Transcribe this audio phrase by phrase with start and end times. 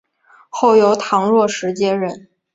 [0.49, 2.27] 后由唐若时接任。